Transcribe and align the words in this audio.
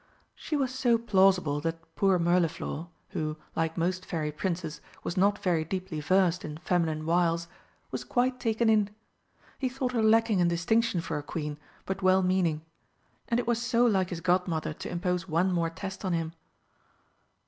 She 0.33 0.55
was 0.55 0.73
so 0.73 0.97
plausible 0.97 1.61
that 1.61 1.93
poor 1.95 2.17
Mirliflor, 2.17 2.87
who, 3.09 3.37
like 3.55 3.77
most 3.77 4.03
Fairy 4.03 4.31
princes, 4.31 4.81
was 5.03 5.15
not 5.15 5.37
very 5.37 5.63
deeply 5.63 5.99
versed 6.01 6.43
in 6.43 6.57
feminine 6.57 7.05
wiles, 7.05 7.47
was 7.91 8.03
quite 8.03 8.39
taken 8.39 8.67
in. 8.67 8.89
He 9.59 9.69
thought 9.69 9.91
her 9.91 10.01
lacking 10.01 10.39
in 10.39 10.47
distinction 10.47 11.01
for 11.01 11.19
a 11.19 11.21
Queen, 11.21 11.59
but 11.85 12.01
well 12.01 12.23
meaning. 12.23 12.65
And 13.29 13.39
it 13.39 13.45
was 13.45 13.61
so 13.61 13.85
like 13.85 14.09
his 14.09 14.21
Godmother 14.21 14.73
to 14.73 14.89
impose 14.89 15.27
one 15.29 15.51
more 15.51 15.69
test 15.69 16.03
on 16.03 16.13
him. 16.13 16.33